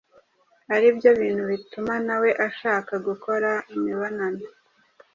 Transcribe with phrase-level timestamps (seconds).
[0.75, 4.43] aribyo bintu bituma nawe ashaka gukora imibonano